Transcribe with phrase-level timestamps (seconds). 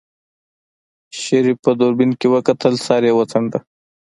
[1.21, 3.59] شريف په دوربين کې وکتل سر يې وڅنډه.